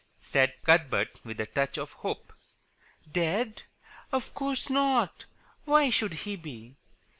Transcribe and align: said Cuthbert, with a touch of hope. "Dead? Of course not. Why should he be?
said 0.23 0.51
Cuthbert, 0.65 1.19
with 1.23 1.39
a 1.39 1.45
touch 1.45 1.77
of 1.77 1.93
hope. 1.93 2.33
"Dead? 3.11 3.61
Of 4.11 4.33
course 4.33 4.67
not. 4.67 5.25
Why 5.65 5.91
should 5.91 6.13
he 6.15 6.35
be? 6.37 6.75